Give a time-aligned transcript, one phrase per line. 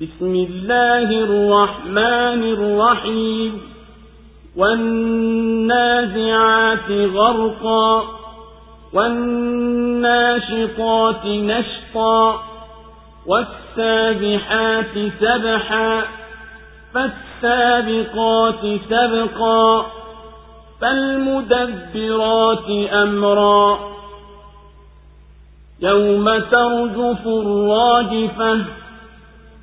[0.00, 3.60] بسم الله الرحمن الرحيم.
[4.56, 5.70] والنازعات
[6.90, 8.04] غرقا
[8.92, 10.06] والناشطات
[11.26, 12.42] نشطا
[13.26, 16.02] والسابحات سبحا
[16.94, 19.86] فالسابقات سبقا
[20.80, 23.78] فالمدبرات أمرا.
[25.80, 28.83] يوم ترجف الراجفة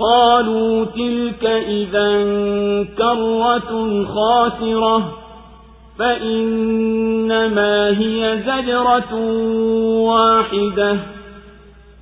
[0.00, 2.10] قالوا تلك إذا
[2.98, 5.20] كرة خاسرة
[5.98, 9.14] فإنما هي زجرة
[10.00, 10.96] واحدة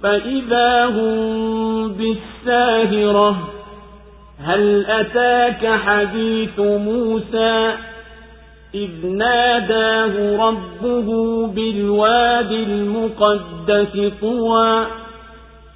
[0.02, 3.36] فإذا هم بالساهرة.
[4.44, 7.72] هل أتاك حديث موسى؟
[8.74, 14.86] إذ ناداه ربه بالواد المقدس طوى.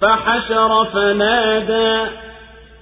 [0.00, 2.10] فحشر فنادى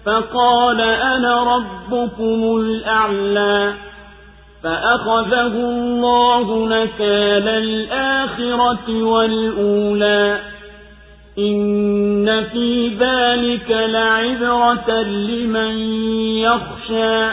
[0.04, 3.72] فقال أنا ربكم الأعلى
[4.62, 10.38] فأخذه الله نكال الآخرة والأولى
[11.38, 15.78] إن في ذلك لعبرة لمن
[16.42, 17.30] يخشى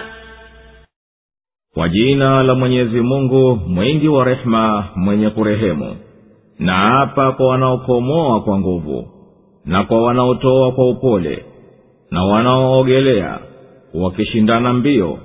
[1.73, 5.95] kwa jina la mwenyezi mungu mwingi wa rehema mwenye kurehemu
[6.59, 9.07] na hapa kwa wanaokomoa kwa nguvu
[9.66, 11.44] na kwa wanaotoa kwa upole
[12.10, 13.38] na wanaoogelea
[13.94, 15.18] wakishindana mbio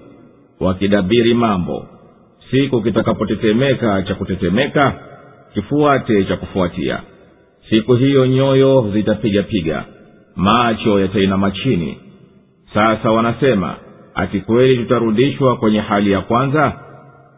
[0.59, 1.85] wakidabiri mambo.
[2.51, 4.93] Siku kitakapotetemeka cha kutetemeka
[5.53, 6.99] kifuate cha kufuatia.
[7.69, 9.85] Siku hiyo nyoyo zitapigapiga
[10.35, 11.97] macho yatainama chini.
[12.73, 13.75] Sasa wanasema
[14.15, 16.73] ati kweli tutarudishwa kwenye hali ya kwanza?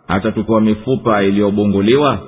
[0.08, 2.20] Hata tukiwa mifupa iliyobunguliwa?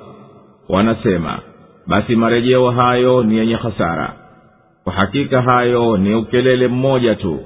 [0.68, 1.38] Wanasema
[1.86, 4.23] basi marejeo hayo ni yenye hasara
[4.84, 7.40] kwa hakika hayo ni ukelele mmoja tu.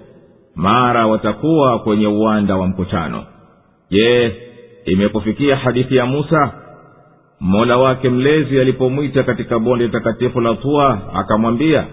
[0.54, 3.24] Mara watakuwa kwenye uwanda wa mkutano.
[3.90, 4.32] Je
[4.84, 6.52] imekufikia hadithi ya musa?
[7.40, 11.84] Mola wake mlezi alipomwita katika bonde takatifu la tua akamwambia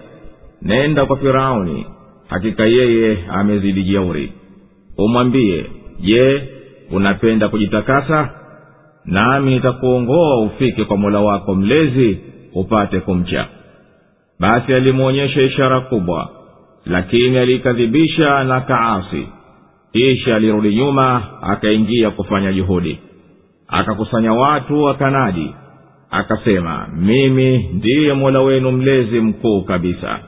[0.62, 1.86] nenda kwa firauni
[2.28, 4.32] hakika yeye amezidi jeuri.
[4.98, 5.66] Umwambie
[6.00, 6.48] je
[6.90, 8.30] unapenda kujitakasa?
[9.04, 12.18] Nami nitakuongoa ufike kwa mola wako mlezi
[12.54, 13.46] upate kumcha
[14.40, 16.28] basi alimwonyesha ishara kubwa
[16.86, 19.28] lakini aliikadhibisha na kaasi.
[19.92, 22.98] Kisha alirudi nyuma akaingia kufanya juhudi.
[23.68, 25.54] Akakusanya watu akanadi.
[26.10, 30.18] Akasema mimi ndiye mola wenu mlezi mkuu kabisa.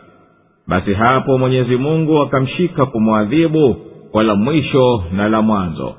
[0.66, 3.74] Basi hapo mwenyezi mungu akamshika kumwadhibu
[4.12, 5.94] kwa la mwisho na la mwanzo.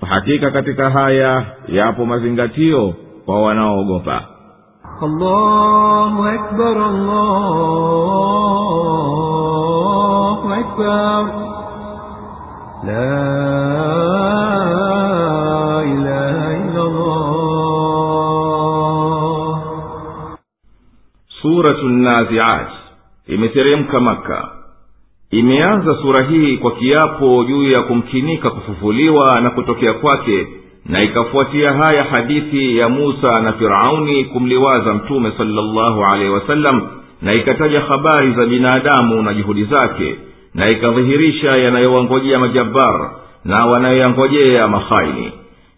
[0.00, 2.94] Kwa hakika katika haya yapo mazingatio
[3.24, 4.24] kwa wanaoogopa
[5.03, 6.75] الله أكبر
[9.31, 11.21] الله أكبر
[12.85, 13.21] لا
[15.93, 17.31] إله إلا الله
[21.41, 22.69] suratu naziat
[23.27, 24.49] imeteremka maka
[25.31, 30.47] imeanza sura hii kwa kiapo juu ya kumkinika kufufuliwa na kutokea kwake
[30.88, 36.82] na ikafuatia haya hadithi ya musa na firauni kumliwaza mtume salllahu alehi wasallam
[37.22, 40.16] na ikataja habari za binadamu na juhudi zake
[40.54, 43.10] na ikadhihirisha yanayowangojea majabar
[43.44, 45.32] na wanayoyangojea mahaini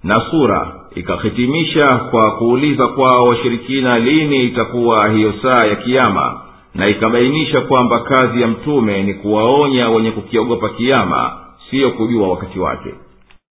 [0.04, 6.40] na sura ikahitimisha kwa kuuliza kwao washirikina lini itakuwa hiyo saa ya kiama
[6.74, 11.32] na ikabainisha kwamba kazi ya mtume ni kuwaonya wenye kukiogopa kiama
[11.70, 12.94] siyo kujua wakati wake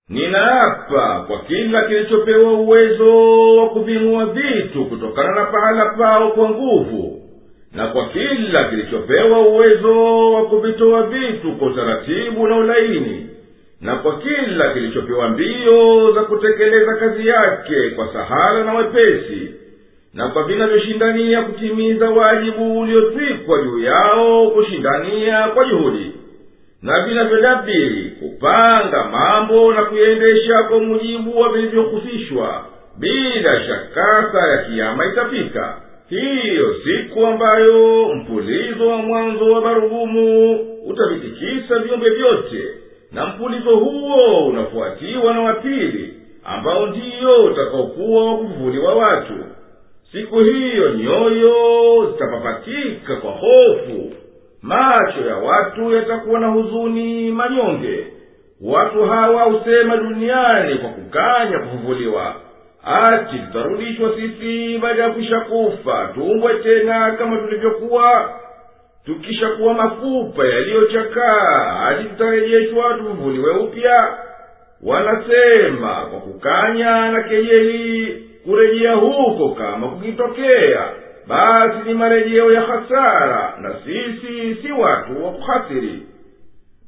[0.10, 7.20] ninaapa kwa kila kilichopewa uwezo wa kuvinua vitu kutokana na pahala pao kwa nguvu
[7.74, 13.28] na kwa kila kilichopewa uwezo wa kuvitoa vitu kwa utaratibu na ulaini
[13.82, 19.52] na kwa kila kilichopewa mbio za kutekeleza kazi yake kwa sahara na wepesi
[20.14, 26.13] na kwa vinavyoshindania kutimiza wajibu uliotwikwa juu yao kushindania kwa juhudi
[26.84, 32.66] na vinavyodabiri kupanga mambo na kuyaendesha kwa mujibu wa vilivyohusishwa
[33.00, 35.78] bila shaka saa ya kiama itafika.
[36.10, 42.64] Hiyo siku ambayo mpulizo wa mwanzo wa barugumu utavitikisa viumbe vyote
[43.12, 46.14] na mpulizo huo unafuatiwa na wapili
[46.44, 48.34] ambao ndiyo utakaokuwa
[48.80, 49.34] wa watu.
[50.12, 51.54] Siku hiyo nyoyo
[52.12, 54.12] zitapapatika kwa hofu
[54.64, 58.08] macho ya watu yatakuwa na huzuni manyonge.
[58.62, 62.36] Watu hawa husema duniani kwa kukanya kufufuliwa.
[62.86, 66.10] Ati tutarudishwa sisi baada ya kwisha kufa.
[66.14, 68.30] Tuumbwe tena kama tulivyokuwa.
[69.06, 74.18] Tukishakuwa mafupa yaliyochakaa hadi tutarejeshwa tufufuliwe upya.
[74.84, 80.90] Wanasema kwa kukanya na kejeli kurejea huko kama kukitokea
[81.28, 86.04] basi ni marejeo ya hasara na sisi si watu wa kuhasiri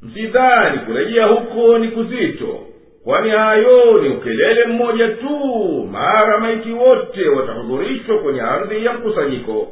[0.02, 2.60] msidhani kurejea huko ni kuzito
[3.04, 5.38] kwani hayo ni ukelele mmoja tu
[5.92, 9.68] mara maiti wote watahudhurishwa kwenye ardhi ya mkusanyiko.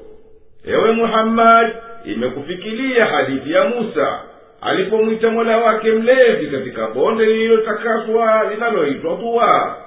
[0.65, 1.73] Ewe muhammadi
[2.05, 4.19] imekufikilia hadithi ya musa
[4.61, 9.77] alipomwita mola wake mlezi katika bonde lililotakaswa linaloitwa tuwa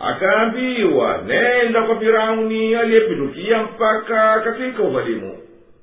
[0.00, 5.38] akaambiwa nenda kwa firauni aliyepindukia mpaka katika udhalimu.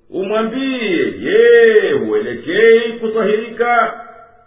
[0.10, 3.94] Umwambie je huelekei kusahirika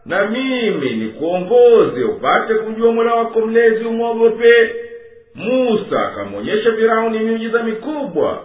[0.06, 4.74] na mimi nikuongoze upate kumjua mola wako mlezi umwogope.
[5.34, 8.42] Musa akamwonyesha firauni miujiza mikubwa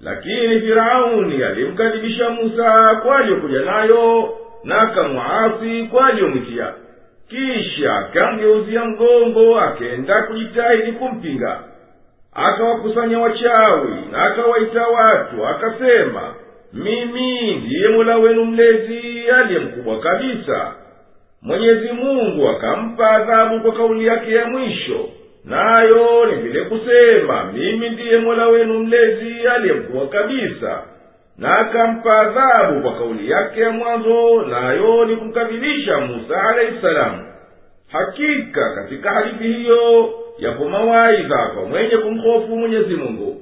[0.00, 4.34] lakini firauni alimkadhibisha musa kwa aliyokuja nayo
[4.64, 6.72] na akamwasi kwa aliyomwitia
[7.28, 11.58] kisha akamgeuzia mgongo akenda kujitahidi kumpinga.
[12.34, 16.34] Akawakusanya wachawi na akawaita watu akasema
[16.72, 20.72] mimi ndiye mola wenu mlezi aliye mkubwa kabisa.
[21.42, 25.08] Mwenyezi mungu akampa adhabu kwa kauli yake ya mwisho.
[25.44, 30.82] Nayo ni vile kusema mimi ndiye mola wenu mlezi aliye mkubwa kabisa
[31.37, 37.25] na akampa adhabu kwa kauli yake ya mwanzo nayo ni kumkadhibisha musa alahi salamu
[37.91, 40.09] hakika katika hadithi hiyo
[40.39, 43.41] yapo mawaidha kwa mwenye kumhofu mwenyezi mungu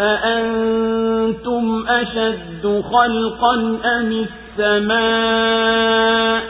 [0.00, 3.54] أأنتم أشد خلقا
[3.84, 4.26] أم
[4.58, 6.42] السماء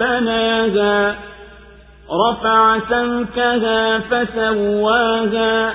[0.00, 1.16] بناها
[2.10, 5.74] رفع سمكها فسواها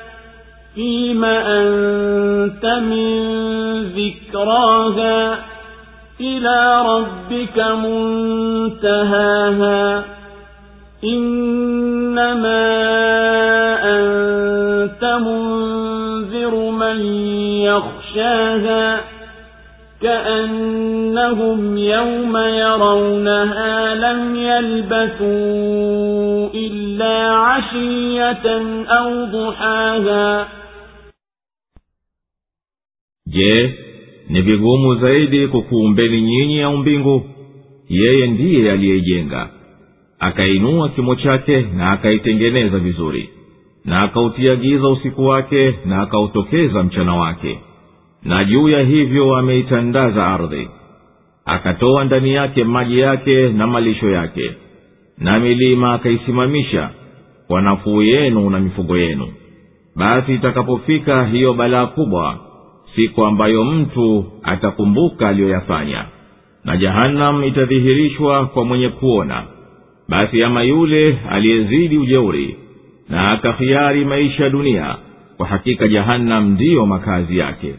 [0.75, 3.21] فيم أنت من
[3.83, 5.39] ذكراها
[6.21, 7.59] إلى ربك
[8.75, 10.03] منتهاها
[11.03, 12.71] إنما
[13.83, 17.05] أنت منذر من
[17.65, 19.01] يخشاها
[20.01, 30.47] كأنهم يوم يرونها لم يلبثوا إلا عشية أو ضحاها
[33.31, 33.73] je
[34.29, 37.25] ni vigumu zaidi kukuumbeni nyinyi au mbingu?
[37.89, 39.49] Yeye ndiye aliyeijenga
[40.19, 43.29] akainua kimo chake na akaitengeneza vizuri
[43.85, 47.59] na akautia giza usiku wake na akautokeza mchana wake.
[48.23, 50.67] Na juu ya hivyo ameitandaza ardhi
[51.45, 54.51] akatoa ndani yake maji yake na malisho yake
[55.17, 56.89] na milima akaisimamisha
[57.47, 59.27] kwa nafuu yenu na mifugo yenu.
[59.95, 62.39] Basi itakapofika hiyo balaa kubwa
[62.95, 66.05] siku ambayo mtu atakumbuka aliyoyafanya
[66.65, 69.43] na jahannam itadhihirishwa kwa mwenye kuona.
[70.09, 72.55] Basi ama yule aliyezidi ujeuri
[73.09, 74.95] na akahiari maisha ya dunia
[75.37, 77.75] kwa hakika jahannam ndiyo makazi yake.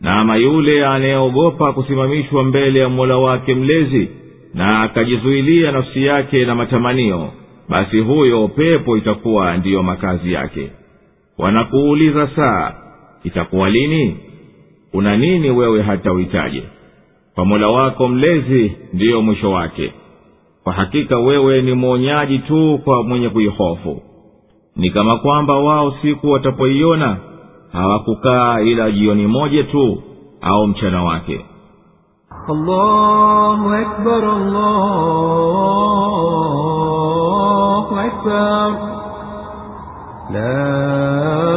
[0.00, 4.08] Na ama yule anayeogopa kusimamishwa mbele ya mola wake mlezi
[4.54, 7.30] na akajizuilia nafsi yake na matamanio
[7.68, 10.70] basi huyo pepo itakuwa ndiyo makazi yake.
[11.38, 12.74] Wanakuuliza saa
[13.24, 14.16] itakuwa lini
[14.94, 16.62] una nini wewe hata uhitaje
[17.34, 19.92] kwa mola wako mlezi ndiyo mwisho wake.
[20.64, 24.02] Kwa hakika wewe ni mwonyaji tu kwa mwenye kuihofu.
[24.76, 27.16] Ni kama kwamba wao siku watapoiona
[27.72, 30.02] hawakukaa ila jioni moja tu
[30.40, 31.44] au mchana wake.
[32.48, 34.24] Allahu akbar,
[37.08, 38.72] allahu akbar.
[40.32, 41.47] La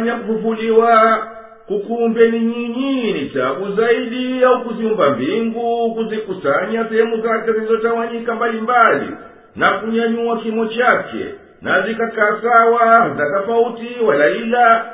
[0.00, 1.26] mnaokanya kufufuliwa
[1.66, 9.10] kukumbeni nyinyi ni tabu zaidi au kuziumba mbingu kuzikusanya sehemu zake zilizotawanyika mbalimbali
[9.56, 11.24] na kunyanyua kimo chake
[11.62, 14.84] na zikakaa sawa za tofauti wala ila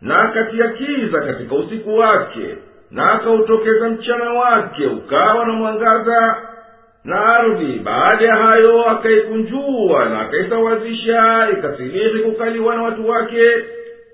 [0.00, 2.56] na akatia kiza katika usiku wake
[2.90, 6.36] na akautokeza mchana wake ukawa na mwangaza
[7.04, 7.80] na ardhi.
[7.84, 13.42] Baada ya hayo akaikunjua na akaisawazisha ikasilihi kukaliwa na watu wake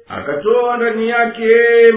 [0.09, 1.49] akatoa ndani yake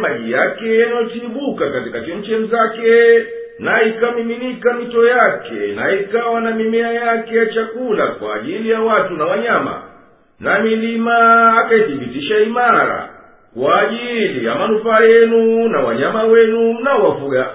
[0.01, 3.25] maji yake yanayotiibuka katika chemchemu zake
[3.59, 9.13] na ikamiminika mito yake na ikawa na mimea yake ya chakula kwa ajili ya watu
[9.13, 9.81] na wanyama.
[10.39, 13.09] Na milima akaithibitisha imara
[13.53, 17.49] kwa ajili ya manufaa yenu na wanyama wenu mnaowafuga.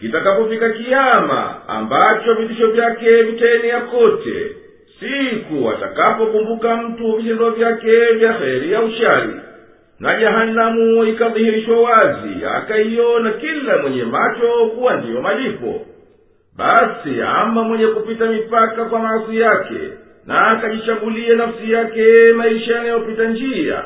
[0.00, 4.52] Kitakapofika kiama ambacho vitisho vyake vitaenea kote
[5.00, 9.30] siku atakapokumbuka mtu vitendo vyake vya heri ya shari
[10.00, 15.80] na jahanamu ikadhihirishwa wazi akaiona kila mwenye macho kuwa ndiyo malipo.
[16.56, 19.74] Basi ama mwenye kupita mipaka kwa maasi yake
[20.26, 23.84] na akajichagulia nafsi yake maisha yanayopita njia.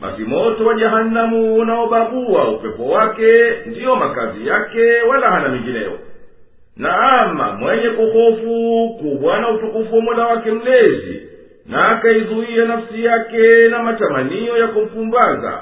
[0.00, 5.98] Basi moto wa jahanamu unaobabua upepo wake ndiyo makazi yake wala hana mingineyo
[6.76, 11.19] na ama mwenye kuhofu kubwa na utukufu wa mola wake mlezi
[11.70, 15.60] na akaizuia nafsi yake na matamanio ya kumpumbaza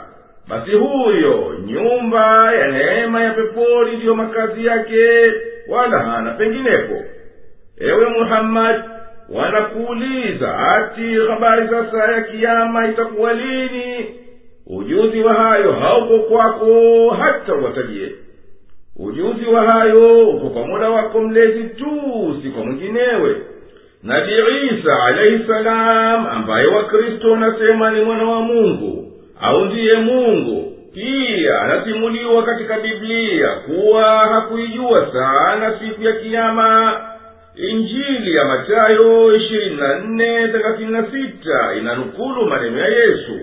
[0.48, 5.32] basi huyo nyumba ya neema ya peponi ndiyo makazi yake
[5.68, 7.02] wala hana penginepo.
[7.80, 8.82] Ewe muhammadi
[9.28, 14.06] wanakuuliza ati habari za saa ya kiama itakuwa lini?
[14.66, 18.12] Ujuzi wa hayo hauko kwako hata uwatajie.
[18.96, 21.90] Ujuzi wa hayo uko kwa mola wako mlezi tu
[22.42, 23.36] si kwa mwinginewe
[24.08, 31.60] nabii isa alaihi salam ambaye wakristo wanasema ni mwana wa mungu au ndiye mungu pia
[31.60, 37.00] anasimuliwa katika biblia kuwa hakuijua sana siku ya kiama
[37.56, 43.38] injili ya matayo ishirini na nne thelathini na sita inanukulu maneno ya yesu.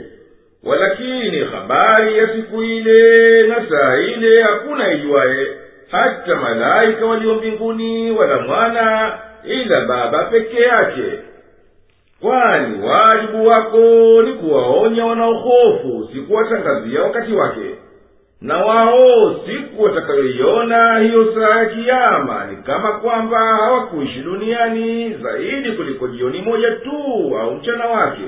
[0.63, 5.47] Walakini habari ya siku ile na saa ile hakuna ijuaye
[5.91, 9.13] hata malaika walio mbinguni wala mwana
[9.47, 11.19] ila baba peke yake.
[12.21, 13.79] Kwani wajibu wako
[14.21, 17.75] ni kuwaonya wanaohofu sikuwatangazia wakati wake.
[18.41, 26.07] Na wao siku watakayoiona hiyo saa ya kiama ni kama kwamba hawakuishi duniani zaidi kuliko
[26.07, 26.91] jioni moja tu
[27.41, 28.21] au mchana wake